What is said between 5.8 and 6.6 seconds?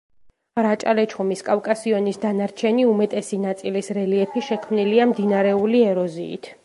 ეროზიით.